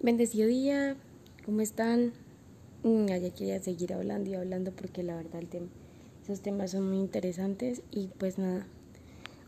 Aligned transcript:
Bendecido 0.00 0.46
día, 0.46 0.96
¿cómo 1.44 1.60
están? 1.60 2.12
Mm, 2.84 3.06
ya 3.06 3.30
quería 3.34 3.60
seguir 3.60 3.92
hablando 3.92 4.30
y 4.30 4.34
hablando 4.34 4.70
porque 4.70 5.02
la 5.02 5.16
verdad 5.16 5.42
el 5.50 5.68
esos 6.22 6.40
temas 6.40 6.70
son 6.70 6.88
muy 6.88 6.98
interesantes 6.98 7.82
y 7.90 8.06
pues 8.16 8.38
nada, 8.38 8.68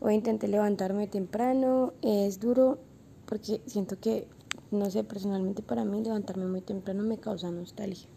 hoy 0.00 0.14
intenté 0.14 0.48
levantarme 0.48 1.06
temprano, 1.06 1.92
es 2.02 2.40
duro 2.40 2.80
porque 3.26 3.60
siento 3.66 4.00
que, 4.00 4.26
no 4.72 4.90
sé, 4.90 5.04
personalmente 5.04 5.62
para 5.62 5.84
mí 5.84 6.02
levantarme 6.02 6.46
muy 6.46 6.62
temprano 6.62 7.04
me 7.04 7.18
causa 7.18 7.52
nostalgia. 7.52 8.08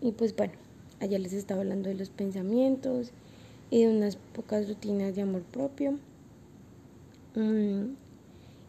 Y 0.00 0.12
pues 0.12 0.36
bueno, 0.36 0.52
ayer 1.00 1.18
les 1.18 1.32
estaba 1.32 1.62
hablando 1.62 1.88
de 1.88 1.96
los 1.96 2.10
pensamientos 2.10 3.10
y 3.72 3.82
de 3.82 3.88
unas 3.88 4.14
pocas 4.14 4.68
rutinas 4.68 5.16
de 5.16 5.22
amor 5.22 5.42
propio. 5.42 5.98
Mm, 7.34 7.94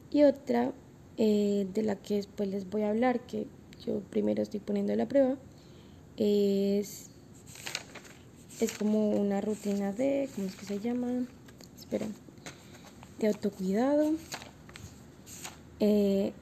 y 0.10 0.24
otra 0.24 0.74
eh, 1.18 1.68
de 1.74 1.82
la 1.82 1.96
que 1.96 2.16
después 2.16 2.50
les 2.50 2.70
voy 2.70 2.82
a 2.82 2.90
hablar, 2.90 3.22
que 3.22 3.48
yo 3.86 4.02
primero 4.10 4.44
estoy 4.44 4.60
poniendo 4.60 4.96
la 4.96 5.08
prueba, 5.08 5.38
es, 6.18 7.10
es 8.60 8.72
como 8.78 9.12
una 9.12 9.40
rutina 9.42 9.94
de, 9.94 10.30
¿cómo 10.36 10.48
es 10.48 10.56
que 10.56 10.66
se 10.66 10.80
llama? 10.80 11.26
Esperen, 11.78 12.14
de 13.20 13.28
autocuidado, 13.28 14.14
eh, 15.80 16.34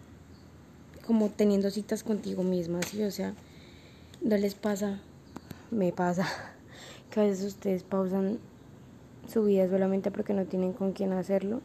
como 1.05 1.29
teniendo 1.29 1.69
citas 1.69 2.03
contigo 2.03 2.43
misma, 2.43 2.81
¿sí? 2.81 3.03
O 3.03 3.11
sea, 3.11 3.35
no 4.21 4.37
les 4.37 4.55
pasa, 4.55 5.01
me 5.69 5.91
pasa, 5.91 6.27
que 7.11 7.19
a 7.19 7.23
veces 7.23 7.45
ustedes 7.45 7.83
pausan 7.83 8.39
su 9.31 9.43
vida 9.43 9.69
solamente 9.69 10.09
porque 10.09 10.33
no 10.33 10.45
tienen 10.45 10.73
con 10.73 10.93
quién 10.93 11.13
hacerlo 11.13 11.61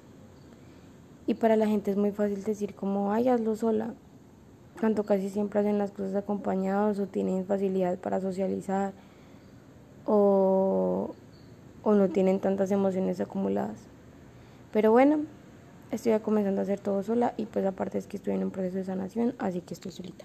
y 1.29 1.35
para 1.35 1.57
la 1.57 1.67
gente 1.67 1.91
es 1.91 1.99
muy 1.99 2.11
fácil 2.11 2.43
decir 2.43 2.75
como, 2.75 3.13
ay, 3.13 3.29
hazlo 3.29 3.55
sola. 3.55 3.93
Cuando 4.81 5.05
casi 5.05 5.29
siempre 5.29 5.61
hacen 5.61 5.77
las 5.77 5.91
cosas 5.91 6.15
acompañados 6.15 6.99
o 7.01 7.07
tienen 7.07 7.45
facilidad 7.45 7.99
para 7.99 8.19
socializar 8.19 8.95
o, 10.07 11.15
o 11.83 11.93
no 11.93 12.09
tienen 12.09 12.41
tantas 12.41 12.71
emociones 12.71 13.21
acumuladas. 13.21 13.77
Pero 14.73 14.91
bueno, 14.91 15.21
estoy 15.91 16.19
comenzando 16.21 16.63
a 16.63 16.65
hacer 16.65 16.81
todo 16.81 17.03
sola 17.03 17.35
y 17.37 17.45
pues 17.45 17.67
aparte 17.67 17.99
es 17.99 18.07
que 18.07 18.17
estoy 18.17 18.33
en 18.33 18.45
un 18.45 18.51
proceso 18.51 18.79
de 18.79 18.85
sanación, 18.85 19.35
así 19.39 19.61
que 19.61 19.75
estoy 19.75 19.93
solita. 19.93 20.25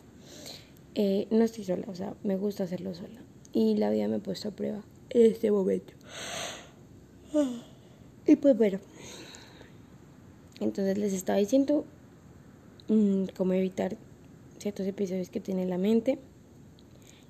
Eh, 0.95 1.27
no 1.31 1.43
estoy 1.43 1.65
sola, 1.65 1.83
o 1.89 1.95
sea, 1.95 2.13
me 2.23 2.37
gusta 2.37 2.63
hacerlo 2.63 2.93
sola. 2.93 3.19
Y 3.51 3.75
la 3.75 3.89
vida 3.89 4.07
me 4.07 4.15
ha 4.15 4.19
puesto 4.19 4.47
a 4.47 4.51
prueba 4.51 4.79
en 5.09 5.31
este 5.33 5.51
momento. 5.51 5.95
Y 8.25 8.37
pues 8.37 8.57
bueno, 8.57 8.79
entonces 10.63 10.97
les 10.97 11.13
estaba 11.13 11.39
diciendo 11.39 11.85
mm, 12.87 13.25
cómo 13.35 13.53
evitar 13.53 13.97
ciertos 14.57 14.87
episodios 14.87 15.29
que 15.29 15.39
tiene 15.39 15.65
la 15.65 15.77
mente. 15.77 16.19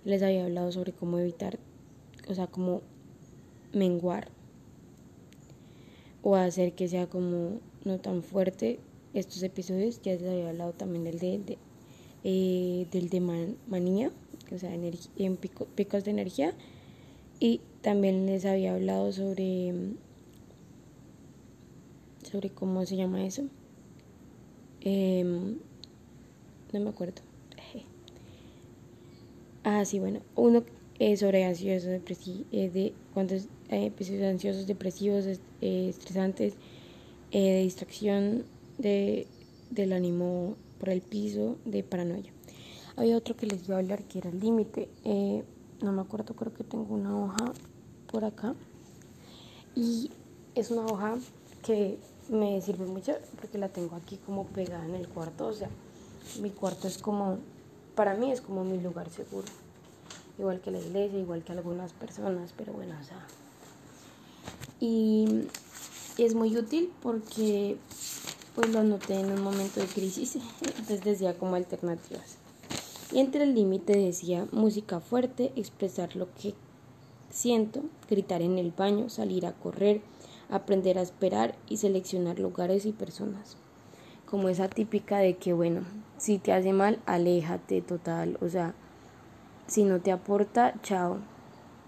Les 0.06 0.22
había 0.22 0.46
hablado 0.46 0.72
sobre 0.72 0.92
cómo 0.92 1.20
evitar, 1.20 1.58
o 2.28 2.34
sea, 2.34 2.48
cómo 2.48 2.82
menguar 3.74 4.30
o 6.22 6.36
hacer 6.36 6.74
que 6.74 6.88
sea 6.88 7.08
como 7.08 7.60
no 7.84 8.00
tan 8.00 8.24
fuerte 8.24 8.80
estos 9.14 9.44
episodios. 9.44 10.02
Ya 10.02 10.14
les 10.14 10.28
había 10.28 10.50
hablado 10.50 10.74
también 10.74 11.04
del 11.04 11.20
de, 11.20 11.58
eh, 12.24 12.88
del 12.92 13.10
de 13.10 13.20
manía, 13.68 14.12
o 14.52 14.58
sea, 14.58 14.74
en 14.74 15.38
picos 15.38 16.04
de 16.04 16.12
energía. 16.12 16.54
Y 17.40 17.62
también 17.82 18.26
les 18.26 18.46
había 18.46 18.74
hablado 18.74 19.12
sobre 19.12 19.74
sobre 22.34 22.50
cómo 22.50 22.84
se 22.84 22.96
llama 22.96 23.24
eso. 23.24 23.44
Em, 24.82 25.60
no 26.74 26.80
me 26.80 26.90
acuerdo. 26.90 27.22
Ah, 29.66 29.86
sí, 29.86 29.98
bueno. 29.98 30.20
Uno 30.36 30.66
es 31.00 31.22
sobre 31.22 31.46
ansiosos, 31.46 31.90
depresivos, 31.90 32.46
eh, 32.52 32.70
de 32.70 32.94
cuántos 33.14 33.48
episodios 33.70 34.24
ansiosos, 34.24 34.68
depresivos, 34.68 35.26
eh, 35.62 35.88
estresantes, 35.88 36.56
eh, 37.32 37.40
de 37.40 37.62
distracción, 37.62 38.44
de, 38.78 39.26
del 39.70 39.94
ánimo 39.94 40.58
por 40.80 40.90
el 40.90 41.00
piso, 41.00 41.56
de 41.64 41.82
paranoia. 41.82 42.34
Había 42.98 43.16
otro 43.16 43.38
que 43.38 43.46
les 43.46 43.66
iba 43.66 43.78
a 43.78 43.80
hablar 43.80 44.04
que 44.04 44.18
era 44.18 44.32
el 44.32 44.42
límite. 44.42 44.90
no 45.82 45.94
me 45.94 46.02
acuerdo, 46.02 46.36
creo 46.36 46.54
que 46.54 46.66
tengo 46.66 46.94
una 46.94 47.18
hoja 47.18 47.54
por 48.12 48.26
acá. 48.26 48.56
Y 49.78 50.12
es 50.56 50.72
una 50.72 50.86
hoja 50.88 51.18
que 51.66 52.00
me 52.30 52.62
sirve 52.62 52.86
mucho 52.86 53.14
porque 53.40 53.58
la 53.58 53.70
tengo 53.70 53.96
aquí 53.96 54.18
como 54.18 54.46
pegada 54.46 54.86
en 54.86 54.96
el 54.96 55.08
cuarto. 55.08 55.48
O 55.48 55.54
sea, 55.54 55.70
mi 56.42 56.50
cuarto 56.50 56.88
es 56.88 56.98
como, 56.98 57.38
para 57.96 58.16
mí 58.16 58.32
es 58.32 58.42
como 58.42 58.64
mi 58.64 58.80
lugar 58.80 59.10
seguro. 59.10 59.48
Igual 60.38 60.62
que 60.62 60.72
la 60.72 60.80
iglesia, 60.80 61.20
igual 61.20 61.44
que 61.44 61.52
algunas 61.52 61.94
personas, 61.94 62.54
pero 62.58 62.74
bueno, 62.74 62.96
o 63.00 63.04
sea. 63.04 63.26
Y 64.80 65.48
es 66.18 66.36
muy 66.36 66.56
útil 66.58 66.92
porque 67.02 67.78
pues 68.56 68.70
lo 68.70 68.80
anoté 68.80 69.16
en 69.16 69.32
un 69.32 69.42
momento 69.42 69.80
de 69.80 69.88
crisis, 69.88 70.38
entonces 70.62 71.02
decía 71.04 71.38
como 71.38 71.56
alternativas. 71.56 72.38
Y 73.12 73.20
entre 73.20 73.44
el 73.44 73.54
límite 73.54 73.96
decía 73.96 74.48
música 74.52 75.00
fuerte, 75.00 75.52
expresar 75.56 76.16
lo 76.16 76.28
que 76.34 76.54
siento, 77.30 77.82
gritar 78.10 78.42
en 78.42 78.58
el 78.58 78.72
baño, 78.72 79.10
salir 79.10 79.46
a 79.46 79.54
correr, 79.54 80.02
aprender 80.50 80.98
a 80.98 81.02
esperar 81.02 81.56
y 81.68 81.78
seleccionar 81.78 82.40
lugares 82.40 82.86
y 82.86 82.92
personas. 82.92 83.58
Como 84.26 84.50
esa 84.50 84.68
típica 84.68 85.20
de 85.20 85.36
que, 85.36 85.54
bueno, 85.54 85.82
si 86.18 86.40
te 86.40 86.54
hace 86.54 86.74
mal, 86.74 87.00
aléjate 87.06 87.82
total. 87.82 88.38
O 88.42 88.50
sea, 88.50 88.74
si 89.68 89.84
no 89.84 90.00
te 90.00 90.12
aporta, 90.12 90.74
chao. 90.82 91.18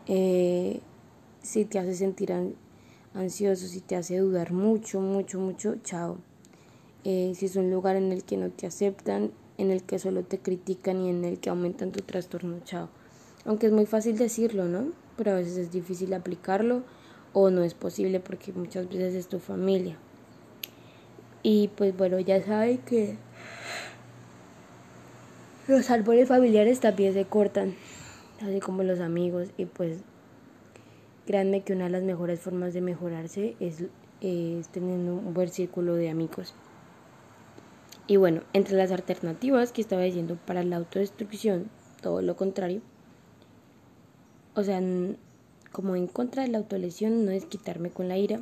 Eh, 0.08 0.80
si 1.42 1.66
te 1.66 1.80
hace 1.80 1.96
sentir 1.96 2.34
ansioso, 3.14 3.68
si 3.68 3.82
te 3.82 3.96
hace 3.96 4.18
dudar 4.18 4.52
mucho, 4.52 5.00
mucho, 5.00 5.40
mucho, 5.40 5.76
chao. 5.84 6.18
Eh, 7.04 7.34
si 7.36 7.46
es 7.46 7.56
un 7.56 7.72
lugar 7.72 7.96
en 7.96 8.12
el 8.12 8.24
que 8.24 8.38
no 8.38 8.50
te 8.50 8.68
aceptan, 8.68 9.32
en 9.58 9.72
el 9.72 9.84
que 9.84 10.00
solo 10.00 10.24
te 10.24 10.40
critican 10.40 11.02
y 11.02 11.10
en 11.10 11.24
el 11.24 11.40
que 11.40 11.50
aumentan 11.50 11.92
tu 11.92 12.02
trastorno, 12.02 12.60
chao. 12.64 12.90
Aunque 13.46 13.68
es 13.68 13.72
muy 13.72 13.86
fácil 13.86 14.18
decirlo, 14.18 14.66
¿no? 14.66 14.88
Pero 15.18 15.32
a 15.32 15.36
veces 15.36 15.58
es 15.58 15.72
difícil 15.72 16.14
aplicarlo 16.14 16.84
o 17.38 17.50
no 17.50 17.64
es 17.64 17.74
posible 17.74 18.22
porque 18.22 18.54
muchas 18.54 18.88
veces 18.88 19.14
es 19.14 19.28
tu 19.28 19.40
familia. 19.40 19.98
Y 21.44 21.68
pues 21.68 21.96
bueno, 21.96 22.18
ya 22.22 22.42
saben 22.42 22.78
que 22.80 23.18
los 25.68 25.92
árboles 25.92 26.30
familiares 26.30 26.80
también 26.80 27.14
se 27.14 27.26
cortan, 27.26 27.76
así 28.42 28.62
como 28.62 28.84
los 28.84 29.02
amigos. 29.02 29.50
Y 29.58 29.66
pues 29.66 29.98
créanme 31.28 31.62
que 31.62 31.74
una 31.74 31.84
de 31.84 31.90
las 31.90 32.04
mejores 32.04 32.40
formas 32.40 32.74
de 32.74 32.80
mejorarse 32.80 33.58
es, 33.60 33.84
es 34.22 34.70
un 34.78 35.34
buen 35.34 35.50
círculo 35.50 35.96
de 35.96 36.10
amigos. 36.10 36.56
Y 38.08 38.16
bueno, 38.16 38.44
entre 38.54 38.78
las 38.78 38.94
alternativas 38.94 39.74
que 39.74 39.82
estaba 39.82 40.04
diciendo 40.04 40.38
para 40.46 40.64
la 40.64 40.78
autodestrucción, 40.78 41.70
todo 42.02 42.22
lo 42.22 42.38
contrario. 42.38 42.82
O 44.54 44.64
sea, 44.64 44.80
como 45.76 45.98
en 45.98 46.08
contra 46.08 46.44
de 46.44 46.48
la 46.48 46.60
autolesión 46.60 47.26
no 47.26 47.32
es 47.32 47.44
quitarme 47.44 47.90
con 47.90 48.08
la 48.08 48.18
ira, 48.18 48.40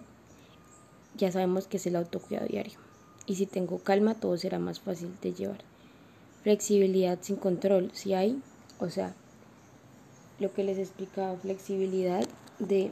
ya 1.18 1.32
sabemos 1.32 1.66
que 1.66 1.78
es 1.78 1.88
el 1.88 1.96
autocuidado 1.96 2.46
diario. 2.46 2.78
Y 3.26 3.38
si 3.38 3.48
tengo 3.48 3.80
calma, 3.80 4.14
todo 4.14 4.38
será 4.38 4.60
más 4.60 4.80
fácil 4.80 5.10
de 5.20 5.34
llevar. 5.34 5.58
Flexibilidad 6.44 7.18
sin 7.22 7.38
control, 7.38 7.90
si 7.92 8.14
hay, 8.14 8.40
o 8.78 8.88
sea, 8.92 9.16
lo 10.38 10.54
que 10.54 10.64
les 10.64 10.78
explicaba, 10.78 11.36
flexibilidad 11.38 12.24
de 12.60 12.92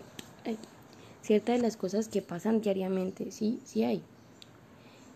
ciertas 1.22 1.58
de 1.58 1.62
las 1.62 1.78
cosas 1.78 2.08
que 2.08 2.24
pasan 2.24 2.62
diariamente, 2.62 3.30
sí, 3.30 3.60
sí 3.64 3.84
hay. 3.84 4.02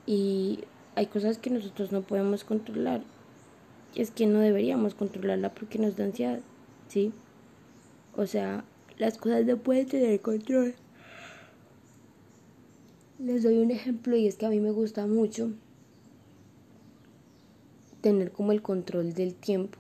Y 0.06 0.66
hay 0.94 1.08
cosas 1.08 1.40
que 1.40 1.50
nosotros 1.50 1.92
no 1.92 2.04
podemos 2.04 2.44
controlar. 2.44 3.02
Y 3.96 4.04
es 4.04 4.12
que 4.12 4.28
no 4.28 4.38
deberíamos 4.38 4.94
controlarla 4.94 5.50
porque 5.50 5.80
nos 5.80 5.96
da 5.96 6.04
ansiedad, 6.04 6.42
¿sí? 6.90 7.12
O 8.16 8.28
sea, 8.28 8.64
las 8.98 9.18
cosas 9.18 9.46
no 9.46 9.58
pueden 9.58 9.88
tener 9.88 10.20
control. 10.22 10.74
Les 13.20 13.44
doy 13.44 13.58
un 13.58 13.72
ejemplo 13.72 14.16
y 14.16 14.28
es 14.28 14.36
que 14.36 14.46
a 14.46 14.50
mí 14.50 14.60
me 14.60 14.72
gusta 14.72 15.08
mucho 15.08 15.52
tener 18.02 18.32
como 18.32 18.52
el 18.52 18.62
control 18.62 19.14
del 19.14 19.34
tiempo. 19.36 19.78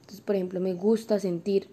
Entonces, 0.00 0.20
por 0.20 0.36
ejemplo, 0.36 0.60
me 0.60 0.74
gusta 0.74 1.18
sentir 1.18 1.68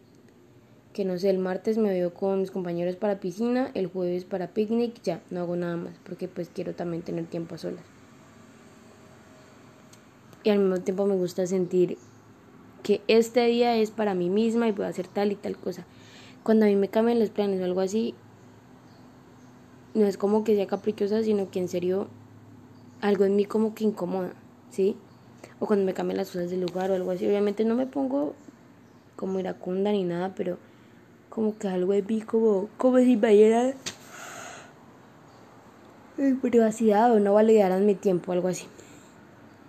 que 0.93 1.05
no 1.05 1.17
sé, 1.17 1.29
el 1.29 1.39
martes 1.39 1.77
me 1.77 1.89
veo 1.89 2.13
con 2.13 2.41
mis 2.41 2.51
compañeros 2.51 2.95
para 2.95 3.19
piscina, 3.19 3.71
el 3.73 3.87
jueves 3.87 4.25
para 4.25 4.49
picnic, 4.49 5.01
ya, 5.03 5.21
no 5.29 5.39
hago 5.39 5.55
nada 5.55 5.77
más, 5.77 5.93
porque 6.03 6.27
pues 6.27 6.49
quiero 6.53 6.75
también 6.75 7.01
tener 7.01 7.25
tiempo 7.25 7.55
a 7.55 7.57
solas. 7.57 7.83
Y 10.43 10.49
al 10.49 10.59
mismo 10.59 10.79
tiempo 10.81 11.05
me 11.05 11.15
gusta 11.15 11.45
sentir 11.47 11.97
que 12.83 13.01
este 13.07 13.45
día 13.45 13.77
es 13.77 13.91
para 13.91 14.15
mí 14.15 14.29
misma 14.29 14.67
y 14.67 14.81
a 14.81 14.87
hacer 14.87 15.07
tal 15.07 15.31
y 15.31 15.35
tal 15.35 15.55
cosa 15.55 15.85
cuando 16.43 16.65
a 16.65 16.69
mí 16.69 16.75
me 16.75 16.89
cambian 16.89 17.19
los 17.19 17.29
planes 17.29 17.61
o 17.61 17.65
algo 17.65 17.81
así, 17.81 18.15
no 19.93 20.05
es 20.05 20.17
como 20.17 20.43
que 20.43 20.55
sea 20.55 20.67
caprichosa, 20.67 21.23
sino 21.23 21.51
que 21.51 21.59
en 21.59 21.67
serio 21.67 22.07
algo 23.01 23.25
en 23.25 23.35
mí 23.35 23.45
como 23.45 23.73
que 23.75 23.83
incomoda, 23.83 24.33
¿sí? 24.69 24.95
o 25.61 25.67
cuando 25.67 25.85
me 25.85 25.93
cambian 25.93 26.17
las 26.17 26.29
cosas 26.29 26.49
del 26.49 26.61
lugar 26.61 26.89
o 26.89 26.95
algo 26.95 27.11
así. 27.11 27.27
Obviamente 27.27 27.63
no 27.63 27.75
me 27.75 27.85
pongo 27.85 28.33
como 29.15 29.39
iracunda 29.39 29.91
ni 29.91 30.03
nada, 30.03 30.33
pero 30.35 30.57
como 31.29 31.55
que 31.57 31.67
algo 31.67 31.93
de 31.93 32.01
mí 32.01 32.21
como, 32.21 32.67
como 32.77 32.97
si 32.97 33.15
me 33.15 33.75
privacidad 36.41 37.13
o 37.13 37.19
no 37.19 37.33
validaran 37.33 37.85
mi 37.85 37.93
tiempo, 37.93 38.31
algo 38.31 38.47
así. 38.47 38.65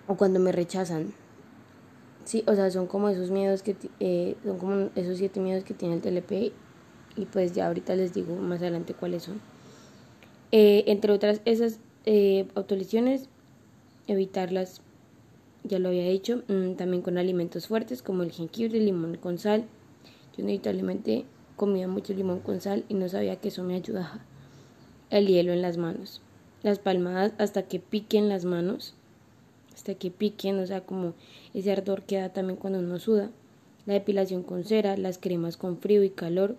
O 0.07 0.17
cuando 0.17 0.41
me 0.41 0.51
rechazan. 0.51 1.13
Sí, 2.25 2.45
o 2.47 2.55
sea, 2.55 2.71
son 2.71 2.87
como 2.87 3.09
esos 3.09 3.31
miedos 3.31 3.63
que, 3.63 3.77
eh, 4.01 4.37
son 4.45 4.59
como 4.59 4.91
esos 4.95 5.19
siete 5.19 5.41
miedos 5.41 5.65
que 5.65 5.75
tiene 5.75 5.97
el 5.97 6.01
TLP 6.01 6.53
y 7.17 7.27
pues 7.27 7.53
ya 7.53 7.67
ahorita 7.67 7.95
les 7.95 8.15
digo 8.15 8.37
más 8.37 8.61
adelante 8.61 8.95
cuáles 8.95 9.25
son. 9.25 9.41
Eh, 10.53 10.85
entre 10.87 11.13
otras, 11.13 11.41
esas 11.45 11.81
eh, 12.05 12.47
autolesiones, 12.55 13.29
evitarlas, 14.07 14.83
ya 15.65 15.79
lo 15.79 15.89
había 15.89 16.09
dicho, 16.09 16.43
mm, 16.49 16.75
también 16.75 17.03
con 17.03 17.19
alimentos 17.19 17.67
fuertes 17.69 18.03
como 18.03 18.23
el 18.23 18.33
jengibre, 18.33 18.79
el 18.79 18.87
limón 18.87 19.17
con 19.17 19.39
sal. 19.39 19.65
Yo 20.37 20.43
inevitablemente 20.43 21.25
comía 21.57 21.89
mucho 21.89 22.13
limón 22.15 22.41
con 22.41 22.61
sal 22.61 22.85
y 22.89 22.95
no 22.95 23.09
sabía 23.09 23.37
que 23.37 23.49
eso 23.49 23.63
me 23.63 23.75
ayudaba. 23.75 24.25
El 25.11 25.27
hielo 25.27 25.53
en 25.53 25.63
las 25.63 25.77
manos. 25.77 26.23
Las 26.63 26.79
palmadas 26.79 27.35
hasta 27.39 27.65
que 27.65 27.81
piquen 27.81 28.29
las 28.29 28.45
manos. 28.45 28.95
Hasta 29.83 29.97
que 29.97 30.13
piquen, 30.13 30.61
o 30.61 30.67
sea, 30.69 30.83
como 30.83 31.15
ese 31.55 31.73
ardor 31.73 32.03
que 32.03 32.19
da 32.19 32.29
también 32.29 32.57
cuando 32.57 32.79
uno 32.79 33.01
suda. 33.01 33.33
La 33.85 33.95
depilación 33.95 34.45
con 34.45 34.63
cera, 34.63 34.97
las 34.97 35.19
cremas 35.19 35.57
con 35.57 35.77
frío 35.77 36.05
y 36.05 36.11
calor. 36.11 36.55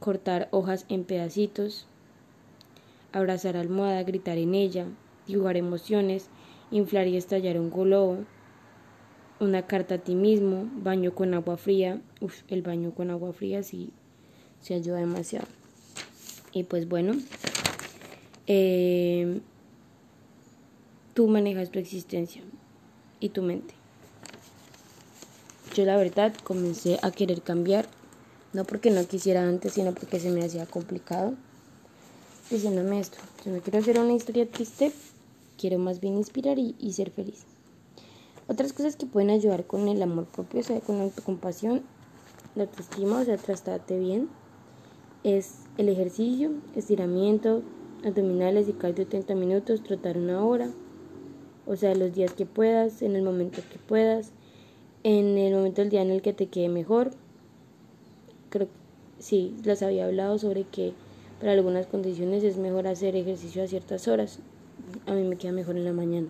Cortar 0.00 0.48
hojas 0.50 0.84
en 0.88 1.04
pedacitos. 1.04 1.86
Abrazar 3.12 3.56
almohada, 3.56 4.02
gritar 4.02 4.38
en 4.38 4.56
ella. 4.56 4.86
Dibujar 5.28 5.56
emociones. 5.56 6.30
Inflar 6.72 7.06
y 7.06 7.16
estallar 7.16 7.60
un 7.60 7.70
globo 7.70 8.24
una 9.38 9.68
carta 9.68 9.94
a 9.94 9.98
ti 9.98 10.16
mismo, 10.16 10.68
baño 10.82 11.14
con 11.14 11.32
agua 11.32 11.56
fría. 11.56 12.00
Uf, 12.20 12.42
el 12.48 12.62
baño 12.62 12.90
con 12.90 13.12
agua 13.12 13.32
fría 13.32 13.62
sí 13.62 13.92
se 14.60 14.74
ayuda 14.74 14.98
demasiado. 14.98 15.46
Y 16.50 16.64
pues 16.64 16.88
bueno, 16.88 17.14
eh, 18.48 19.40
tú 21.18 21.26
manejas 21.26 21.70
tu 21.70 21.80
existencia 21.80 22.42
y 23.18 23.30
tu 23.30 23.42
mente. 23.42 23.74
Yo 25.74 25.84
la 25.84 25.96
verdad 25.96 26.32
comencé 26.44 27.00
a 27.02 27.10
querer 27.10 27.42
cambiar, 27.42 27.88
no 28.52 28.64
porque 28.64 28.92
no 28.92 29.04
quisiera 29.04 29.42
antes, 29.42 29.72
sino 29.72 29.94
porque 29.94 30.20
se 30.20 30.30
me 30.30 30.44
hacía 30.44 30.64
complicado. 30.66 31.34
Diciéndome 32.52 33.00
esto, 33.00 33.18
si 33.42 33.50
no 33.50 33.60
quiero 33.60 33.80
hacer 33.80 33.98
una 33.98 34.12
historia 34.12 34.48
triste, 34.48 34.92
quiero 35.58 35.80
más 35.80 35.98
bien 35.98 36.16
inspirar 36.16 36.56
y, 36.56 36.92
ser 36.92 37.10
feliz. 37.10 37.46
Otras 38.46 38.72
cosas 38.72 38.94
que 38.94 39.06
pueden 39.06 39.30
ayudar 39.30 39.66
con 39.66 39.88
el 39.88 40.00
amor 40.00 40.26
propio, 40.26 40.60
o 40.60 40.62
sea, 40.62 40.78
con 40.78 40.98
la 40.98 41.02
autocompasión, 41.02 41.82
la 42.54 42.62
autoestima, 42.62 43.22
o 43.22 43.24
sea, 43.24 43.38
tratarte 43.38 43.98
bien 43.98 44.28
es 45.24 45.62
el 45.78 45.88
ejercicio, 45.88 46.52
estiramiento, 46.76 47.64
abdominales 48.04 48.68
y 48.68 48.72
cardio 48.72 49.08
30 49.08 49.34
minutos, 49.34 49.82
trotar 49.82 50.16
una 50.16 50.44
hora, 50.44 50.70
o 51.68 51.76
sea, 51.76 51.94
los 51.94 52.14
días 52.14 52.32
que 52.32 52.46
puedas, 52.46 53.02
en 53.02 53.14
el 53.14 53.22
momento 53.22 53.60
que 53.70 53.78
puedas, 53.78 54.32
en 55.02 55.36
el 55.36 55.54
momento 55.54 55.82
del 55.82 55.90
día 55.90 56.02
en 56.02 56.10
el 56.10 56.22
que 56.22 56.32
te 56.32 56.46
quede 56.46 56.68
mejor. 56.68 57.10
Creo 58.48 58.66
que 58.66 58.72
sí, 59.22 59.54
les 59.64 59.82
había 59.82 60.06
hablado 60.06 60.38
sobre 60.38 60.64
que 60.64 60.94
para 61.38 61.52
algunas 61.52 61.86
condiciones 61.86 62.42
es 62.42 62.56
mejor 62.56 62.86
hacer 62.86 63.14
ejercicio 63.16 63.62
a 63.62 63.66
ciertas 63.66 64.08
horas. 64.08 64.38
A 65.06 65.12
mí 65.12 65.24
me 65.24 65.36
queda 65.36 65.52
mejor 65.52 65.76
en 65.76 65.84
la 65.84 65.92
mañana. 65.92 66.28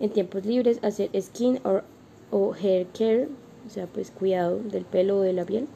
En 0.00 0.10
tiempos 0.10 0.44
libres, 0.44 0.80
hacer 0.82 1.10
skin 1.20 1.60
or, 1.62 1.84
o 2.32 2.52
hair 2.52 2.88
care, 2.88 3.28
o 3.66 3.70
sea, 3.70 3.86
pues 3.86 4.10
cuidado 4.10 4.58
del 4.58 4.84
pelo 4.84 5.18
o 5.18 5.20
de 5.20 5.32
la 5.32 5.44
piel. 5.44 5.68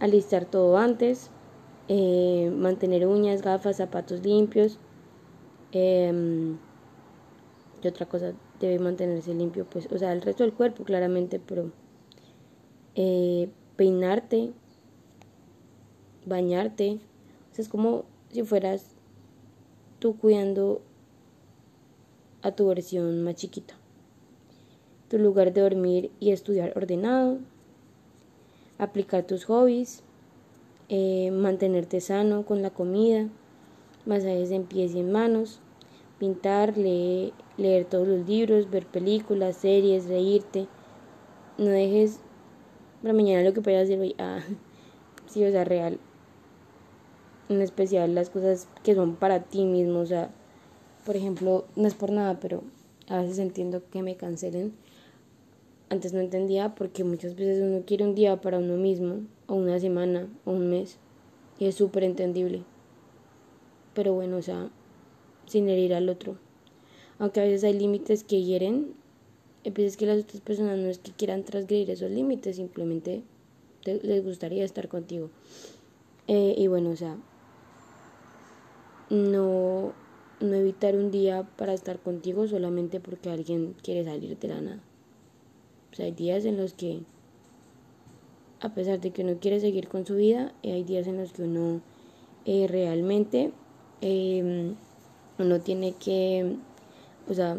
Alistar 0.00 0.44
todo 0.44 0.76
antes, 0.76 1.30
eh, 1.86 2.50
mantener 2.52 3.06
uñas, 3.06 3.42
gafas, 3.42 3.76
zapatos 3.76 4.24
limpios. 4.24 4.78
Eh, 5.70 6.56
y 7.82 7.88
otra 7.88 8.06
cosa 8.06 8.32
debe 8.60 8.78
mantenerse 8.78 9.34
limpio, 9.34 9.66
pues, 9.68 9.88
o 9.90 9.98
sea, 9.98 10.12
el 10.12 10.22
resto 10.22 10.44
del 10.44 10.52
cuerpo 10.52 10.84
claramente, 10.84 11.40
pero 11.40 11.70
eh, 12.94 13.48
peinarte, 13.76 14.52
bañarte, 16.26 17.00
o 17.50 17.54
sea, 17.54 17.62
es 17.62 17.68
como 17.68 18.04
si 18.30 18.42
fueras 18.42 18.96
tú 19.98 20.16
cuidando 20.16 20.82
a 22.42 22.52
tu 22.52 22.66
versión 22.66 23.22
más 23.22 23.36
chiquita. 23.36 23.74
Tu 25.08 25.18
lugar 25.18 25.52
de 25.52 25.60
dormir 25.60 26.10
y 26.20 26.30
estudiar 26.30 26.72
ordenado, 26.76 27.38
aplicar 28.78 29.24
tus 29.24 29.44
hobbies, 29.44 30.02
eh, 30.88 31.30
mantenerte 31.30 32.00
sano 32.00 32.44
con 32.44 32.62
la 32.62 32.70
comida, 32.70 33.28
masajes 34.06 34.50
en 34.50 34.64
pies 34.64 34.94
y 34.94 35.00
en 35.00 35.12
manos, 35.12 35.60
pintar, 36.22 36.78
leer, 36.78 37.32
leer 37.56 37.84
todos 37.84 38.06
los 38.06 38.28
libros, 38.28 38.70
ver 38.70 38.86
películas, 38.86 39.56
series, 39.56 40.06
reírte. 40.06 40.68
No 41.58 41.64
dejes 41.64 42.20
para 43.02 43.12
mañana 43.12 43.42
lo 43.42 43.52
que 43.52 43.60
puedas 43.60 43.82
hacer 43.82 43.98
hoy. 43.98 44.14
Ah, 44.18 44.38
sí, 45.26 45.44
o 45.44 45.50
sea, 45.50 45.64
real. 45.64 45.98
En 47.48 47.60
especial 47.60 48.14
las 48.14 48.30
cosas 48.30 48.68
que 48.84 48.94
son 48.94 49.16
para 49.16 49.42
ti 49.42 49.64
mismo. 49.64 49.98
O 49.98 50.06
sea, 50.06 50.30
por 51.04 51.16
ejemplo, 51.16 51.64
no 51.74 51.88
es 51.88 51.94
por 51.94 52.12
nada, 52.12 52.38
pero 52.38 52.62
a 53.08 53.20
veces 53.20 53.40
entiendo 53.40 53.82
que 53.90 54.04
me 54.04 54.14
cancelen. 54.14 54.74
Antes 55.90 56.12
no 56.12 56.20
entendía 56.20 56.76
porque 56.76 57.02
muchas 57.02 57.34
veces 57.34 57.60
uno 57.60 57.82
quiere 57.84 58.04
un 58.04 58.14
día 58.14 58.40
para 58.40 58.60
uno 58.60 58.76
mismo 58.76 59.22
o 59.48 59.54
una 59.56 59.80
semana 59.80 60.28
o 60.44 60.52
un 60.52 60.70
mes. 60.70 60.98
Y 61.58 61.66
es 61.66 61.74
súper 61.74 62.04
entendible. 62.04 62.62
Pero 63.92 64.14
bueno, 64.14 64.36
o 64.36 64.42
sea, 64.42 64.70
sin 65.52 65.68
herir 65.68 65.94
al 65.94 66.08
otro. 66.08 66.36
Aunque 67.18 67.40
a 67.40 67.44
veces 67.44 67.64
hay 67.64 67.78
límites 67.78 68.24
que 68.24 68.42
hieren, 68.42 68.94
veces 69.64 69.96
que 69.96 70.06
las 70.06 70.24
otras 70.24 70.40
personas 70.40 70.78
no 70.78 70.88
es 70.88 70.98
que 70.98 71.12
quieran 71.12 71.44
transgredir 71.44 71.90
esos 71.90 72.10
límites, 72.10 72.56
simplemente 72.56 73.22
les 73.84 74.24
gustaría 74.24 74.64
estar 74.64 74.88
contigo. 74.88 75.30
Eh, 76.26 76.54
y 76.56 76.66
bueno, 76.66 76.90
o 76.90 76.96
sea, 76.96 77.16
no, 79.10 79.92
no 80.40 80.54
evitar 80.54 80.96
un 80.96 81.10
día 81.10 81.48
para 81.56 81.74
estar 81.74 82.00
contigo 82.00 82.46
solamente 82.48 83.00
porque 83.00 83.30
alguien 83.30 83.74
quiere 83.82 84.04
salir 84.04 84.38
de 84.38 84.48
la 84.48 84.60
nada. 84.60 84.82
O 85.92 85.94
sea, 85.94 86.06
hay 86.06 86.12
días 86.12 86.44
en 86.44 86.56
los 86.56 86.72
que 86.72 87.02
a 88.60 88.72
pesar 88.74 89.00
de 89.00 89.10
que 89.10 89.22
uno 89.22 89.38
quiere 89.40 89.58
seguir 89.60 89.88
con 89.88 90.06
su 90.06 90.14
vida, 90.14 90.54
eh, 90.62 90.72
hay 90.72 90.84
días 90.84 91.06
en 91.08 91.18
los 91.18 91.32
que 91.32 91.42
uno 91.42 91.80
eh, 92.44 92.66
realmente 92.68 93.52
em, 94.00 94.76
uno 95.38 95.60
tiene 95.60 95.92
que, 95.92 96.56
o 97.28 97.34
sea, 97.34 97.56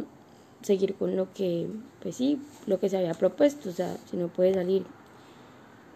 seguir 0.62 0.96
con 0.96 1.16
lo 1.16 1.34
que, 1.34 1.70
pues 2.02 2.16
sí, 2.16 2.42
lo 2.68 2.80
que 2.80 2.90
se 2.90 2.98
había 2.98 3.14
propuesto, 3.14 3.70
o 3.70 3.74
sea, 3.74 3.98
si 4.06 4.18
no 4.18 4.28
puedes 4.28 4.56
salir, 4.56 4.86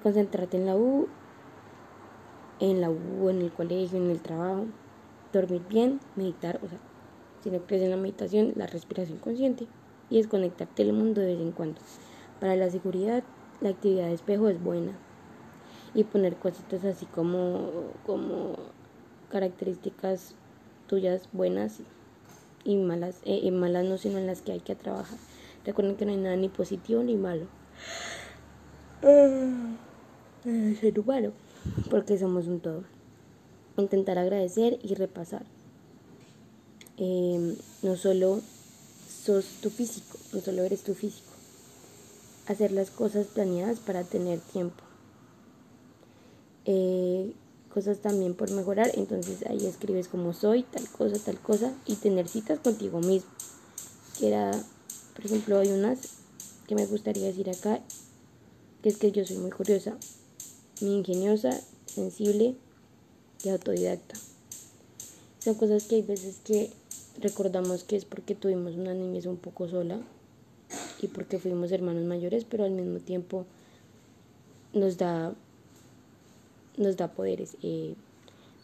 concentrarte 0.03 0.57
en 0.57 0.65
la 0.65 0.75
U, 0.75 1.07
en 2.59 2.81
la 2.81 2.89
U, 2.89 3.29
en 3.29 3.41
el 3.41 3.51
colegio, 3.51 3.97
en 3.97 4.09
el 4.09 4.21
trabajo, 4.21 4.65
dormir 5.33 5.61
bien, 5.69 5.99
meditar, 6.15 6.59
o 6.63 6.67
sea, 6.67 6.79
si 7.43 7.51
no 7.51 7.59
crees 7.59 7.83
en 7.83 7.91
la 7.91 7.97
meditación, 7.97 8.53
la 8.55 8.67
respiración 8.67 9.19
consciente 9.19 9.67
y 10.09 10.17
desconectarte 10.17 10.83
del 10.83 10.93
mundo 10.93 11.21
de 11.21 11.35
vez 11.35 11.39
en 11.39 11.51
cuando. 11.51 11.79
Para 12.39 12.55
la 12.55 12.69
seguridad, 12.69 13.23
la 13.61 13.69
actividad 13.69 14.07
de 14.07 14.13
espejo 14.13 14.49
es 14.49 14.61
buena. 14.61 14.93
Y 15.93 16.03
poner 16.03 16.35
cositas 16.35 16.83
así 16.83 17.05
como, 17.05 17.91
como 18.05 18.55
características 19.29 20.35
tuyas 20.87 21.29
buenas 21.31 21.79
y 22.63 22.75
malas, 22.75 23.17
eh, 23.23 23.49
malas 23.51 23.85
no 23.85 23.97
sino 23.97 24.17
en 24.17 24.27
las 24.27 24.41
que 24.41 24.53
hay 24.53 24.59
que 24.59 24.75
trabajar. 24.75 25.17
Recuerden 25.65 25.95
que 25.95 26.05
no 26.05 26.11
hay 26.11 26.17
nada 26.17 26.35
ni 26.35 26.49
positivo 26.49 27.03
ni 27.03 27.15
malo. 27.15 27.45
Ser 30.43 30.99
humano, 30.99 31.31
porque 31.89 32.17
somos 32.17 32.47
un 32.47 32.59
todo. 32.59 32.83
Intentar 33.77 34.17
agradecer 34.17 34.79
y 34.81 34.95
repasar. 34.95 35.45
Em, 36.97 37.55
no 37.83 37.95
solo 37.95 38.41
sos 39.07 39.45
tu 39.61 39.69
físico, 39.69 40.17
no 40.33 40.39
solo 40.39 40.63
eres 40.63 40.83
tu 40.83 40.95
físico 40.95 41.37
hacer 42.47 42.71
las 42.71 42.91
cosas 42.91 43.27
planeadas 43.27 43.79
para 43.79 44.03
tener 44.03 44.39
tiempo. 44.39 44.83
Eh, 46.65 47.33
cosas 47.73 47.99
también 47.99 48.33
por 48.33 48.51
mejorar, 48.51 48.91
entonces 48.95 49.45
ahí 49.47 49.65
escribes 49.65 50.07
como 50.07 50.33
soy, 50.33 50.63
tal 50.63 50.87
cosa, 50.89 51.17
tal 51.23 51.39
cosa, 51.39 51.73
y 51.85 51.95
tener 51.95 52.27
citas 52.27 52.59
contigo 52.59 52.99
mismo. 52.99 53.29
Que 54.19 54.29
era, 54.29 54.51
por 55.15 55.25
ejemplo, 55.25 55.59
hay 55.59 55.71
unas 55.71 55.99
que 56.67 56.75
me 56.75 56.85
gustaría 56.85 57.25
decir 57.25 57.49
acá, 57.49 57.81
que 58.81 58.89
es 58.89 58.97
que 58.97 59.11
yo 59.11 59.25
soy 59.25 59.37
muy 59.37 59.51
curiosa, 59.51 59.97
muy 60.81 60.91
ingeniosa, 60.91 61.51
sensible 61.85 62.55
y 63.43 63.49
autodidacta. 63.49 64.15
Son 65.39 65.55
cosas 65.55 65.85
que 65.85 65.95
hay 65.95 66.01
veces 66.01 66.39
que 66.43 66.71
recordamos 67.21 67.83
que 67.83 67.95
es 67.95 68.05
porque 68.05 68.35
tuvimos 68.35 68.75
una 68.75 68.93
niñez 68.93 69.25
un 69.25 69.37
poco 69.37 69.67
sola 69.67 69.99
y 71.01 71.07
porque 71.07 71.39
fuimos 71.39 71.71
hermanos 71.71 72.03
mayores, 72.05 72.45
pero 72.45 72.65
al 72.65 72.71
mismo 72.71 72.99
tiempo 72.99 73.45
nos 74.73 74.97
da, 74.97 75.33
nos 76.77 76.97
da 76.97 77.11
poderes 77.11 77.57
eh, 77.63 77.95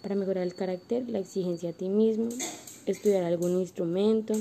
para 0.02 0.16
mejorar 0.16 0.44
el 0.44 0.56
carácter, 0.56 1.10
la 1.10 1.20
exigencia 1.20 1.72
a 1.72 1.74
ti 1.74 1.90
mismo, 1.90 2.30
estudiar 2.86 3.24
algún 3.24 3.60
instrumento, 3.60 4.34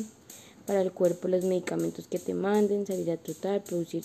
para 0.67 0.81
el 0.81 0.93
cuerpo 0.93 1.29
los 1.29 1.45
medicamentos 1.45 2.07
que 2.07 2.19
te 2.19 2.35
manden, 2.35 2.87
salir 2.87 3.11
a 3.11 3.17
trotar, 3.17 3.65
producir, 3.65 4.05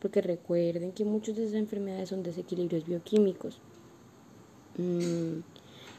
porque 0.00 0.20
recuerden 0.20 0.92
que 0.92 1.04
muchas 1.04 1.36
de 1.36 1.44
esas 1.44 1.56
enfermedades 1.56 2.10
son 2.10 2.22
desequilibrios 2.22 2.86
bioquímicos. 2.86 3.58
Mm, 4.76 5.40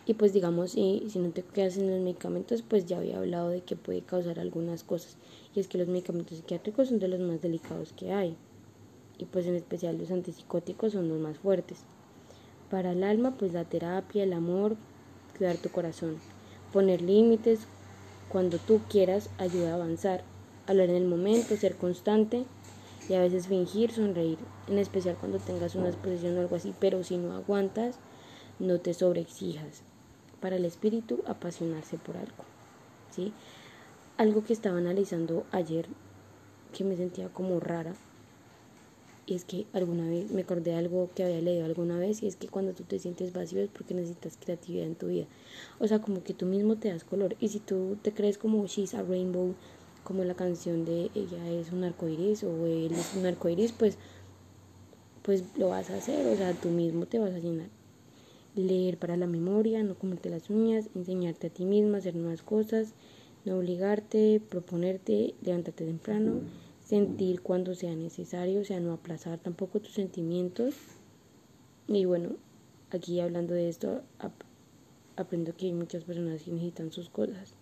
y 0.05 0.13
pues 0.13 0.33
digamos, 0.33 0.71
si, 0.71 1.03
si 1.09 1.17
no 1.19 1.31
te 1.31 1.41
quedas 1.41 1.77
en 1.77 1.89
los 1.89 2.01
medicamentos, 2.01 2.61
pues 2.61 2.85
ya 2.85 2.97
había 2.97 3.17
hablado 3.17 3.49
de 3.49 3.61
que 3.61 3.75
puede 3.75 4.01
causar 4.01 4.39
algunas 4.39 4.83
cosas. 4.83 5.17
Y 5.55 5.59
es 5.59 5.67
que 5.67 5.79
los 5.79 5.87
medicamentos 5.87 6.37
psiquiátricos 6.37 6.89
son 6.89 6.99
de 6.99 7.07
los 7.07 7.19
más 7.19 7.41
delicados 7.41 7.93
que 7.93 8.11
hay. 8.11 8.35
Y 9.17 9.25
pues 9.25 9.47
en 9.47 9.55
especial 9.55 9.97
los 9.97 10.11
antipsicóticos 10.11 10.93
son 10.93 11.09
los 11.09 11.19
más 11.19 11.37
fuertes. 11.39 11.79
Para 12.69 12.91
el 12.91 13.03
alma, 13.03 13.35
pues 13.37 13.53
la 13.53 13.63
terapia, 13.63 14.23
el 14.23 14.33
amor, 14.33 14.75
cuidar 15.37 15.57
tu 15.57 15.69
corazón. 15.69 16.17
Poner 16.73 17.01
límites 17.01 17.67
cuando 18.29 18.57
tú 18.57 18.81
quieras 18.89 19.29
ayuda 19.37 19.71
a 19.71 19.75
avanzar. 19.75 20.23
Hablar 20.67 20.89
en 20.89 20.95
el 20.95 21.05
momento, 21.05 21.55
ser 21.57 21.75
constante 21.75 22.45
y 23.07 23.13
a 23.13 23.21
veces 23.21 23.47
fingir 23.47 23.91
sonreír. 23.91 24.39
En 24.67 24.79
especial 24.79 25.15
cuando 25.19 25.37
tengas 25.37 25.75
una 25.75 25.89
exposición 25.89 26.37
o 26.37 26.41
algo 26.41 26.55
así. 26.55 26.73
Pero 26.79 27.03
si 27.03 27.17
no 27.17 27.33
aguantas, 27.33 27.97
no 28.59 28.79
te 28.79 28.93
sobreexijas 28.93 29.83
para 30.41 30.55
el 30.57 30.65
espíritu 30.65 31.23
apasionarse 31.27 31.97
por 31.97 32.17
algo. 32.17 32.43
¿sí? 33.11 33.33
Algo 34.17 34.43
que 34.43 34.53
estaba 34.53 34.77
analizando 34.77 35.45
ayer 35.51 35.87
que 36.73 36.83
me 36.83 36.95
sentía 36.95 37.29
como 37.29 37.59
rara 37.59 37.93
y 39.25 39.35
es 39.35 39.45
que 39.45 39.65
alguna 39.73 40.07
vez 40.09 40.31
me 40.31 40.41
acordé 40.41 40.71
de 40.71 40.77
algo 40.77 41.09
que 41.15 41.23
había 41.23 41.41
leído 41.41 41.65
alguna 41.65 41.97
vez 41.97 42.21
y 42.21 42.27
es 42.27 42.35
que 42.35 42.47
cuando 42.47 42.73
tú 42.73 42.83
te 42.83 42.99
sientes 42.99 43.33
vacío 43.33 43.61
es 43.61 43.69
porque 43.69 43.93
necesitas 43.93 44.37
creatividad 44.37 44.85
en 44.85 44.95
tu 44.95 45.07
vida. 45.07 45.25
O 45.79 45.87
sea, 45.87 45.99
como 45.99 46.23
que 46.23 46.33
tú 46.33 46.45
mismo 46.45 46.77
te 46.77 46.89
das 46.89 47.03
color 47.03 47.35
y 47.39 47.49
si 47.49 47.59
tú 47.59 47.97
te 48.01 48.13
crees 48.13 48.37
como 48.37 48.65
She's 48.67 48.93
a 48.93 49.01
Rainbow, 49.01 49.55
como 50.03 50.23
la 50.23 50.35
canción 50.35 50.85
de 50.85 51.09
ella 51.15 51.49
es 51.49 51.71
un 51.71 51.83
arco 51.83 52.07
iris 52.07 52.43
o 52.43 52.67
él 52.67 52.91
es 52.93 53.15
un 53.15 53.25
arco 53.25 53.49
iris, 53.49 53.71
pues, 53.71 53.97
pues 55.23 55.43
lo 55.57 55.69
vas 55.69 55.89
a 55.89 55.97
hacer, 55.97 56.27
o 56.27 56.35
sea, 56.35 56.53
tú 56.53 56.69
mismo 56.69 57.07
te 57.07 57.17
vas 57.17 57.33
a 57.33 57.39
llenar 57.39 57.69
leer 58.55 58.97
para 58.97 59.17
la 59.17 59.27
memoria, 59.27 59.83
no 59.83 59.95
comerte 59.95 60.29
las 60.29 60.49
uñas, 60.49 60.89
enseñarte 60.95 61.47
a 61.47 61.49
ti 61.49 61.65
misma 61.65 61.97
hacer 61.97 62.15
nuevas 62.15 62.41
cosas, 62.41 62.93
no 63.43 63.57
obligarte, 63.57 64.41
proponerte, 64.49 65.35
levantarte 65.43 65.85
temprano, 65.85 66.41
sentir 66.85 67.41
cuando 67.41 67.73
sea 67.73 67.95
necesario, 67.95 68.61
o 68.61 68.63
sea, 68.63 68.79
no 68.79 68.93
aplazar 68.93 69.39
tampoco 69.39 69.79
tus 69.79 69.93
sentimientos. 69.93 70.75
Y 71.87 72.05
bueno, 72.05 72.35
aquí 72.91 73.19
hablando 73.19 73.53
de 73.53 73.69
esto, 73.69 74.01
aprendo 75.15 75.55
que 75.55 75.65
hay 75.65 75.73
muchas 75.73 76.03
personas 76.03 76.43
que 76.43 76.51
necesitan 76.51 76.91
sus 76.91 77.09
cosas. 77.09 77.53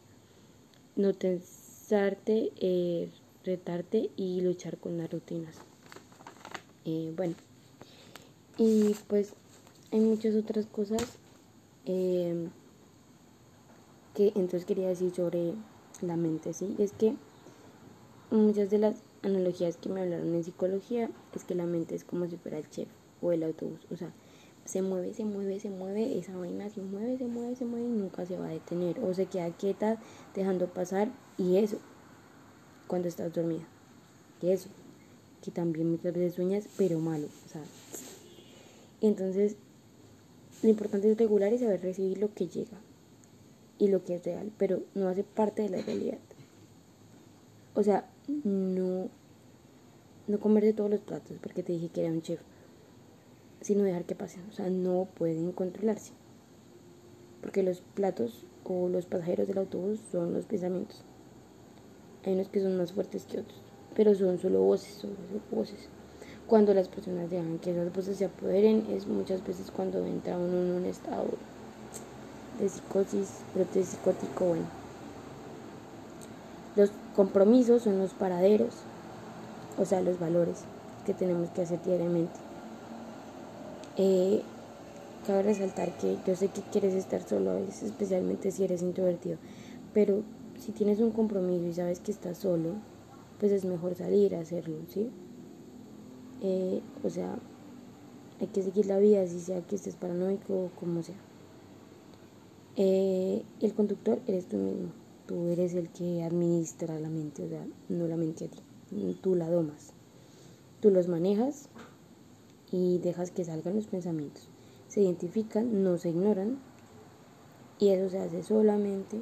No 0.96 1.14
tensarte, 1.14 2.52
retarte 3.44 4.12
y 4.18 4.42
luchar 4.42 4.78
con 4.78 4.98
las 4.98 5.10
rutinas. 5.10 5.56
Eh, 6.86 7.14
bueno, 7.16 7.36
y 8.58 8.94
pues 9.08 9.34
hay 9.92 10.02
muchas 10.02 10.36
otras 10.36 10.66
cosas 10.66 11.02
em, 11.86 12.50
que 14.14 14.28
entonces 14.36 14.66
quería 14.66 14.90
decir 14.90 15.16
sobre 15.16 15.54
la 16.02 16.18
mente, 16.18 16.54
¿sí? 16.54 16.76
Es 16.78 16.92
que 16.92 17.16
muchas 18.32 18.70
de 18.70 18.80
las 18.80 18.96
analogías 19.24 19.78
que 19.78 19.90
me 19.90 20.02
hablaron 20.02 20.36
en 20.36 20.44
psicología 20.44 21.10
es 21.34 21.44
que 21.44 21.56
la 21.56 21.66
mente 21.66 21.96
es 21.96 22.04
como 22.04 22.28
si 22.28 22.38
fuera 22.38 22.58
el 22.58 22.70
chef 22.70 22.88
o 23.22 23.32
el 23.32 23.44
autobús, 23.44 23.80
o 23.90 23.96
sea, 23.96 24.12
se 24.66 24.82
mueve, 24.82 25.14
se 25.14 25.26
mueve, 25.26 25.60
se 25.60 25.70
mueve, 25.70 26.18
esa 26.18 26.38
vaina 26.38 26.70
se 26.70 26.82
mueve, 26.82 27.18
se 27.18 27.26
mueve, 27.26 27.56
se 27.56 27.66
mueve 27.66 27.86
y 27.86 27.92
nunca 27.92 28.26
se 28.26 28.38
va 28.38 28.48
a 28.48 28.52
detener. 28.52 28.98
O 29.00 29.14
se 29.14 29.26
queda 29.26 29.50
quieta 29.50 30.00
dejando 30.34 30.68
pasar 30.68 31.12
y 31.38 31.58
eso 31.58 31.80
cuando 32.88 33.08
estás 33.08 33.34
dormida, 33.34 33.66
y 34.42 34.50
eso, 34.50 34.70
que 35.42 35.52
también 35.52 35.90
muchas 35.90 36.14
veces 36.14 36.36
sueñas, 36.36 36.66
pero 36.78 37.00
malo, 37.00 37.28
o 37.46 37.50
sea, 37.50 37.64
entonces 39.02 39.56
lo 40.62 40.70
importante 40.70 41.12
es 41.12 41.18
regular 41.18 41.52
y 41.52 41.58
saber 41.58 41.82
recibir 41.82 42.18
lo 42.20 42.34
que 42.34 42.48
llega 42.48 42.78
y 43.80 43.88
lo 43.88 44.04
que 44.04 44.16
es 44.16 44.24
real, 44.24 44.52
pero 44.58 44.84
no 44.96 45.08
hace 45.08 45.24
parte 45.24 45.62
de 45.62 45.70
la 45.70 45.82
realidad. 45.82 46.20
O 47.74 47.84
sea, 47.84 48.08
no, 48.28 49.10
no 50.28 50.40
comer 50.40 50.64
de 50.64 50.74
todos 50.74 50.90
los 50.90 51.02
platos 51.02 51.38
porque 51.42 51.64
te 51.64 51.74
dije 51.74 51.90
que 51.90 52.02
era 52.02 52.12
un 52.12 52.22
chef, 52.22 52.42
sino 53.62 53.84
dejar 53.84 54.06
que 54.06 54.16
pasen. 54.16 54.44
O 54.50 54.54
sea, 54.54 54.70
no 54.70 55.08
pueden 55.16 55.52
controlarse. 55.52 56.14
Porque 57.42 57.64
los 57.64 57.82
platos 57.82 58.46
o 58.64 58.88
los 58.90 59.06
pasajeros 59.06 59.48
del 59.48 59.58
autobús 59.58 60.00
son 60.12 60.34
los 60.34 60.46
pensamientos. 60.46 61.04
Hay 62.26 62.34
unos 62.34 62.50
que 62.50 62.62
son 62.62 62.78
más 62.78 62.94
fuertes 62.94 63.26
que 63.26 63.40
otros, 63.40 63.62
pero 63.96 64.16
son 64.16 64.40
solo 64.40 64.62
voces, 64.62 64.94
son 64.94 65.12
solo 65.16 65.42
voces 65.52 65.90
cuando 66.48 66.74
las 66.74 66.88
personas 66.88 67.30
dejan 67.30 67.60
que 67.60 67.72
esas 67.72 67.94
voces 67.94 68.18
se 68.18 68.26
apoderen 68.26 68.86
es 68.92 69.08
muchas 69.08 69.46
veces 69.46 69.72
cuando 69.72 70.06
entra 70.06 70.38
uno 70.38 70.58
en 70.58 70.72
un 70.72 70.86
estado 70.86 71.26
de 72.60 72.70
psicosis, 72.70 73.40
brote 73.56 73.84
psicótico, 73.84 74.46
bueno. 74.46 74.66
Los 76.76 76.92
compromisos 77.16 77.84
son 77.84 78.00
los 78.00 78.14
paraderos, 78.14 78.74
o 79.78 79.86
sea, 79.86 80.02
los 80.02 80.20
valores 80.20 80.64
que 81.06 81.14
tenemos 81.14 81.50
que 81.50 81.62
hacer 81.62 81.82
diariamente. 81.84 82.40
Eh, 83.98 84.42
cabe 85.28 85.44
resaltar 85.44 85.92
que 85.98 86.18
yo 86.26 86.36
sé 86.36 86.48
que 86.48 86.62
quieres 86.72 86.94
estar 86.94 87.22
solo 87.22 87.52
a 87.52 87.56
veces, 87.56 87.84
especialmente 87.84 88.52
si 88.52 88.64
eres 88.64 88.82
introvertido, 88.82 89.38
pero 89.94 90.22
si 90.60 90.72
tienes 90.72 91.00
un 91.00 91.12
compromiso 91.12 91.66
y 91.66 91.74
sabes 91.74 92.00
que 92.00 92.12
estás 92.12 92.38
solo, 92.38 92.72
pues 93.40 93.52
es 93.52 93.66
mejor 93.66 93.96
salir 93.96 94.36
a 94.36 94.42
hacerlo, 94.42 94.76
¿sí? 94.90 95.10
Eh, 96.42 96.82
o 97.04 97.10
sea, 97.10 97.36
hay 98.40 98.48
que 98.48 98.64
seguir 98.64 98.86
la 98.88 98.98
vida, 98.98 99.26
si 99.28 99.40
sea 99.40 99.62
que 99.62 99.76
estés 99.76 99.96
paranoico 99.96 100.54
o 100.54 100.70
como 100.80 101.04
sea. 101.04 101.16
Eh, 102.76 103.44
el 103.62 103.74
conductor 103.74 104.20
eres 104.28 104.46
tú 104.48 104.58
mismo, 104.58 104.90
tú 105.26 105.48
eres 105.50 105.74
el 105.74 105.90
que 105.90 106.24
administra 106.24 107.00
la 107.00 107.10
mente, 107.10 107.44
o 107.44 107.50
sea, 107.50 107.66
no 107.90 108.08
la 108.08 108.18
mente 108.18 108.46
a 108.46 108.48
ti, 108.50 109.18
tú 109.22 109.36
la 109.36 109.50
domas, 109.50 109.94
tú 110.82 110.90
los 110.90 111.08
manejas 111.08 111.70
y 112.72 112.98
dejas 113.00 113.32
que 113.32 113.46
salgan 113.46 113.76
los 113.76 113.88
pensamientos. 113.88 114.50
Se 114.88 115.02
identifican, 115.02 115.84
no 115.84 115.98
se 115.98 116.10
ignoran 116.10 116.60
y 117.80 117.90
eso 117.90 118.10
se 118.10 118.20
hace 118.20 118.44
solamente 118.44 119.20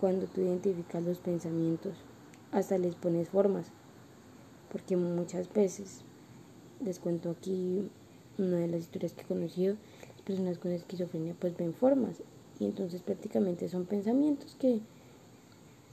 cuando 0.00 0.26
tú 0.26 0.42
identificas 0.42 1.02
los 1.02 1.18
pensamientos, 1.18 1.96
hasta 2.52 2.78
les 2.78 2.94
pones 2.94 3.28
formas 3.30 3.72
porque 4.70 4.96
muchas 4.96 5.52
veces, 5.52 6.02
les 6.84 6.98
cuento 6.98 7.30
aquí 7.30 7.90
una 8.38 8.58
de 8.58 8.68
las 8.68 8.80
historias 8.80 9.14
que 9.14 9.22
he 9.22 9.26
conocido, 9.26 9.76
las 10.12 10.22
personas 10.22 10.58
con 10.58 10.72
esquizofrenia 10.72 11.34
pues 11.38 11.56
ven 11.56 11.72
formas 11.72 12.22
y 12.58 12.64
entonces 12.64 13.02
prácticamente 13.02 13.68
son 13.68 13.84
pensamientos 13.84 14.56
que, 14.58 14.80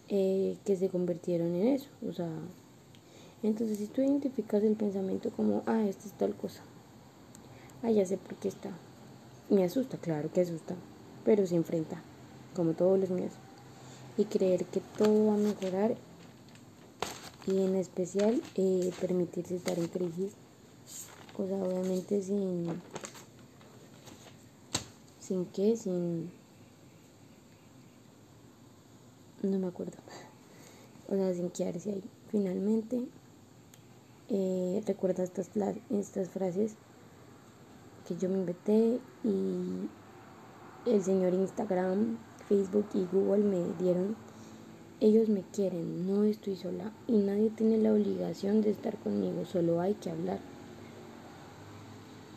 eh, 0.10 0.58
que 0.65 0.75
se 0.75 0.89
convirtieron 0.89 1.55
en 1.55 1.67
eso, 1.67 1.89
o 2.08 2.13
sea, 2.13 2.29
entonces 3.41 3.77
si 3.77 3.88
tú 3.88 4.01
identificas 4.01 4.63
el 4.63 4.75
pensamiento 4.75 5.29
como, 5.32 5.63
ah, 5.65 5.84
esta 5.84 6.08
es 6.08 6.13
tal 6.13 6.36
cosa, 6.36 6.62
ah, 7.82 7.91
ya 7.91 8.05
sé 8.05 8.17
por 8.17 8.36
qué 8.36 8.48
está, 8.48 8.72
me 9.50 9.63
asusta, 9.63 9.98
claro 9.98 10.32
que 10.32 10.41
asusta, 10.41 10.75
pero 11.25 11.46
se 11.46 11.55
enfrenta, 11.55 12.01
como 12.55 12.74
todos 12.74 13.00
los 13.00 13.10
míos, 13.10 13.34
y 14.17 14.25
creer 14.25 14.65
que 14.65 14.82
todo 14.98 15.27
va 15.27 15.34
a 15.34 15.38
mejorar 15.38 15.96
y 17.46 17.62
en 17.62 17.75
especial 17.75 18.41
eh, 18.55 18.91
permitirse 19.01 19.55
estar 19.55 19.77
en 19.77 19.88
crisis, 19.88 20.34
o 21.38 21.46
sea, 21.46 21.58
obviamente 21.58 22.22
sin, 22.22 22.67
sin 25.20 25.46
qué, 25.48 25.75
sin, 25.75 26.32
no 29.43 29.59
me 29.59 29.67
acuerdo, 29.67 29.97
o 31.09 31.15
sea, 31.15 31.33
sin 31.33 31.50
quedarse 31.50 31.91
ahí. 31.91 32.03
Finalmente, 32.29 33.03
eh, 34.29 34.81
recuerda 34.85 35.23
estas, 35.23 35.50
estas 35.89 36.29
frases 36.29 36.75
que 38.07 38.15
yo 38.17 38.29
me 38.29 38.39
inventé 38.39 39.00
y 39.23 39.89
el 40.85 41.03
señor 41.03 41.33
Instagram, 41.33 42.17
Facebook 42.47 42.88
y 42.93 43.05
Google 43.05 43.43
me 43.43 43.73
dieron 43.83 44.15
ellos 45.03 45.27
me 45.27 45.41
quieren, 45.41 46.07
no 46.07 46.23
estoy 46.23 46.55
sola 46.55 46.89
y 47.07 47.17
nadie 47.17 47.50
tiene 47.50 47.77
la 47.77 47.91
obligación 47.91 48.62
de 48.62 48.69
estar 48.71 48.95
conmigo, 49.00 49.43
solo 49.43 49.81
hay 49.81 49.95
que 49.95 50.09
hablar. 50.09 50.39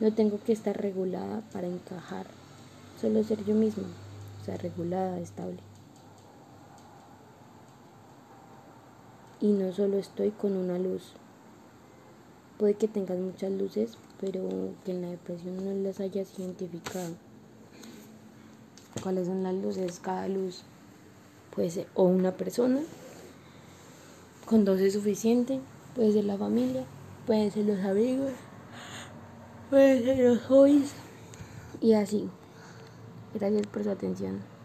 No 0.00 0.12
tengo 0.12 0.40
que 0.42 0.52
estar 0.52 0.76
regulada 0.76 1.42
para 1.52 1.68
encajar, 1.68 2.26
solo 3.00 3.22
ser 3.22 3.44
yo 3.44 3.54
misma, 3.54 3.84
o 4.42 4.44
sea, 4.44 4.56
regulada, 4.56 5.20
estable. 5.20 5.60
Y 9.40 9.52
no 9.52 9.72
solo 9.72 9.98
estoy 9.98 10.30
con 10.30 10.56
una 10.56 10.78
luz. 10.78 11.12
Puede 12.58 12.74
que 12.74 12.88
tengas 12.88 13.18
muchas 13.18 13.52
luces, 13.52 13.98
pero 14.20 14.48
que 14.84 14.92
en 14.92 15.02
la 15.02 15.10
depresión 15.10 15.64
no 15.64 15.74
las 15.86 16.00
hayas 16.00 16.38
identificado. 16.38 17.14
¿Cuáles 19.02 19.26
son 19.26 19.42
las 19.42 19.54
luces? 19.54 20.00
Cada 20.00 20.26
luz 20.28 20.62
puede 21.54 21.70
ser 21.70 21.86
o 21.94 22.04
una 22.04 22.32
persona, 22.32 22.80
con 24.46 24.64
dos 24.64 24.80
es 24.80 24.92
suficiente, 24.92 25.60
puede 25.94 26.12
ser 26.12 26.24
la 26.24 26.38
familia, 26.38 26.84
pueden 27.26 27.50
ser 27.50 27.66
los 27.66 27.78
amigos, 27.84 28.30
pueden 29.70 30.04
ser 30.04 30.18
los 30.18 30.42
hobbies 30.44 30.92
y 31.80 31.94
así. 31.94 32.28
Gracias 33.34 33.66
por 33.66 33.84
su 33.84 33.90
atención. 33.90 34.55